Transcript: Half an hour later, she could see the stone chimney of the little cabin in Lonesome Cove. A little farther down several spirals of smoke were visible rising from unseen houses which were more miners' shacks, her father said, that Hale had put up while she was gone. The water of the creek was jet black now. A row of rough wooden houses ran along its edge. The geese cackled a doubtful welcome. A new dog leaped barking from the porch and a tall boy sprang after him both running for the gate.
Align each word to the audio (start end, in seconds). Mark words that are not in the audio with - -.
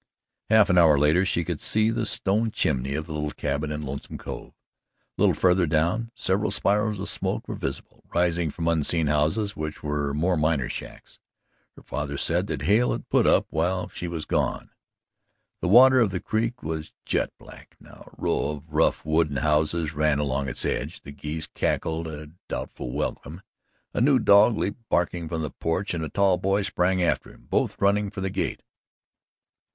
Half 0.49 0.71
an 0.71 0.79
hour 0.79 0.97
later, 0.97 1.27
she 1.27 1.45
could 1.45 1.61
see 1.61 1.91
the 1.91 2.07
stone 2.07 2.49
chimney 2.49 2.95
of 2.95 3.05
the 3.05 3.13
little 3.13 3.29
cabin 3.29 3.71
in 3.71 3.83
Lonesome 3.83 4.17
Cove. 4.17 4.55
A 4.55 5.21
little 5.21 5.35
farther 5.35 5.67
down 5.67 6.09
several 6.15 6.49
spirals 6.49 6.97
of 6.99 7.07
smoke 7.07 7.47
were 7.47 7.53
visible 7.53 8.03
rising 8.11 8.49
from 8.49 8.67
unseen 8.67 9.05
houses 9.05 9.55
which 9.55 9.83
were 9.83 10.11
more 10.15 10.35
miners' 10.35 10.71
shacks, 10.71 11.19
her 11.75 11.83
father 11.83 12.17
said, 12.17 12.47
that 12.47 12.63
Hale 12.63 12.91
had 12.93 13.09
put 13.09 13.27
up 13.27 13.45
while 13.51 13.89
she 13.89 14.07
was 14.07 14.25
gone. 14.25 14.71
The 15.59 15.67
water 15.67 15.99
of 15.99 16.09
the 16.09 16.19
creek 16.19 16.63
was 16.63 16.93
jet 17.05 17.31
black 17.37 17.75
now. 17.79 18.09
A 18.11 18.19
row 18.19 18.49
of 18.49 18.73
rough 18.73 19.05
wooden 19.05 19.37
houses 19.37 19.93
ran 19.93 20.17
along 20.17 20.47
its 20.49 20.65
edge. 20.65 21.01
The 21.01 21.11
geese 21.11 21.45
cackled 21.45 22.07
a 22.07 22.31
doubtful 22.49 22.91
welcome. 22.91 23.43
A 23.93 24.01
new 24.01 24.17
dog 24.17 24.57
leaped 24.57 24.89
barking 24.89 25.29
from 25.29 25.43
the 25.43 25.51
porch 25.51 25.93
and 25.93 26.03
a 26.03 26.09
tall 26.09 26.39
boy 26.39 26.63
sprang 26.63 27.03
after 27.03 27.29
him 27.31 27.45
both 27.51 27.79
running 27.79 28.09
for 28.09 28.21
the 28.21 28.31
gate. 28.31 28.63